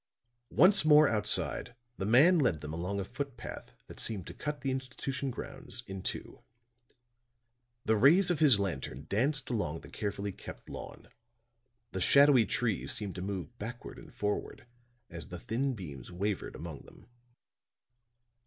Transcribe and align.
Once 0.49 0.83
more 0.83 1.07
outside, 1.07 1.75
the 1.99 2.07
man 2.07 2.39
led 2.39 2.61
them 2.61 2.73
along 2.73 2.99
a 2.99 3.05
foot 3.05 3.37
path 3.37 3.75
that 3.85 3.99
seemed 3.99 4.25
to 4.25 4.33
cut 4.33 4.61
the 4.61 4.71
institution 4.71 5.29
grounds 5.29 5.83
in 5.85 6.01
two. 6.01 6.41
The 7.85 7.95
rays 7.95 8.31
of 8.31 8.39
his 8.39 8.59
lantern 8.59 9.05
danced 9.09 9.51
along 9.51 9.81
the 9.81 9.89
carefully 9.89 10.31
kept 10.31 10.69
lawn; 10.71 11.09
the 11.91 12.01
shadowy 12.01 12.47
trees 12.47 12.91
seemed 12.93 13.13
to 13.13 13.21
move 13.21 13.55
backward 13.59 13.99
and 13.99 14.11
forward, 14.11 14.65
as 15.07 15.27
the 15.27 15.37
thin 15.37 15.75
beams 15.75 16.11
wavered 16.11 16.55
among 16.55 16.79
them. 16.79 17.05